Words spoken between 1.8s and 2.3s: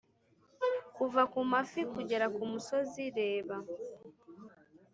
kugera